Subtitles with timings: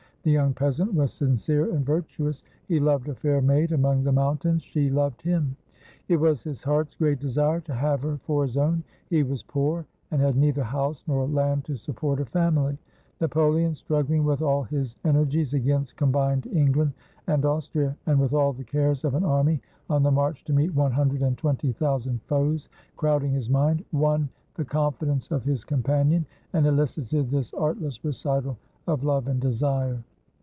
[0.23, 2.43] The young peasant was sincere and virtuous.
[2.67, 4.61] He loved a fair maid among the mountains.
[4.61, 5.57] She loved him.
[6.07, 8.83] It was his heart's great desire to have her for his own.
[9.09, 12.77] He was poor, and had neither house nor land to support a family.
[13.19, 16.93] Napoleon, strugghng with all his energies against combined England
[17.25, 19.59] and Austria, and with all the cares of an army,
[19.89, 24.29] on the march to meet one hundred and twenty thousand foes, crowding his mind, won
[24.53, 28.55] the confidence of his companion, and elicited this artless recital
[28.85, 29.97] of love and desire.